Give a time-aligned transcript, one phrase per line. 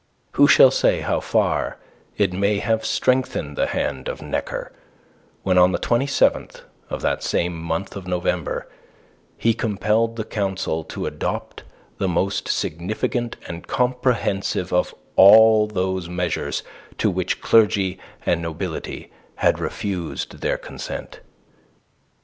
[0.31, 1.77] Who shall say how far
[2.17, 4.71] it may have strengthened the hand of Necker,
[5.43, 8.67] when on the 27th of that same month of November
[9.37, 11.61] he compelled the Council to adopt
[11.99, 16.63] the most significant and comprehensive of all those measures
[16.97, 21.19] to which clergy and nobility had refused their consent?